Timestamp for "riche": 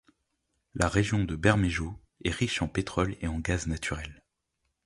2.31-2.63